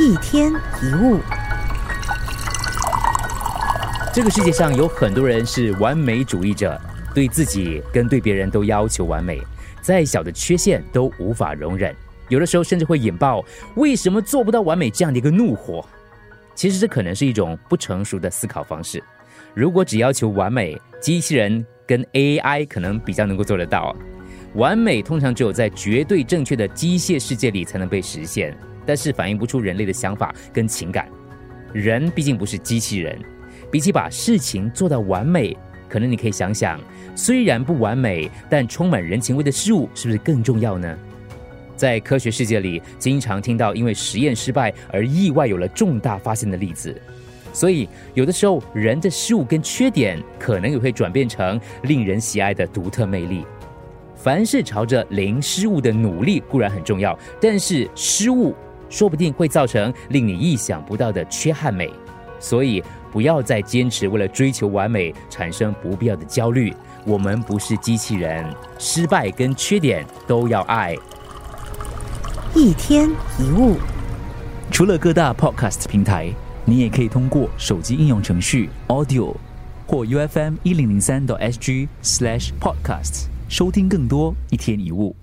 [0.00, 1.20] 一天一物，
[4.12, 6.80] 这个世界上有很多人是完美主义者，
[7.14, 9.40] 对自己跟对别人都要求完美，
[9.80, 11.94] 再小的缺陷都无法容忍，
[12.28, 13.44] 有的时候甚至会引爆
[13.76, 15.84] “为什么做不到完美”这样的一个怒火。
[16.56, 19.00] 其实这可能是一种不成熟的思考方式。
[19.54, 23.94] 如果只要求完美，机器人跟 AI 可能比较能够做得到。
[24.54, 28.56] 完美通常只有在绝对正确的机械世界里才能被实现，
[28.86, 31.08] 但是反映不出人类的想法跟情感。
[31.72, 33.18] 人毕竟不是机器人，
[33.70, 35.56] 比起把事情做到完美，
[35.88, 36.80] 可能你可以想想，
[37.14, 40.96] 虽然不完美，但充满人情味的事物是不是更重要呢？
[41.76, 46.94] 在科学世界里，经常听到因为实验失败而意外有了重大发现的例子，
[47.52, 53.44] 所以有的时候人的失误跟缺点，可能也会转变成令人喜爱的独特魅力。
[54.14, 58.54] 凡是朝着零失误的努力固然很重要，但是失误
[58.88, 61.90] 说不定会造成令你意想不到的缺憾美，
[62.38, 62.82] 所以
[63.12, 66.74] 不要再坚持为了追求完美产生不必要的焦虑。
[67.06, 68.44] 我们不是机器人，
[68.78, 70.94] 失败跟缺点都要爱。
[72.54, 73.76] 一天一物，
[74.70, 76.32] 除了各大 podcast 平台，
[76.64, 79.34] 你也可以通过手机应用程序 Audio
[79.86, 83.26] 或 UFM 一零零三 SG slash podcasts。
[83.48, 85.14] 收听更多一天一物。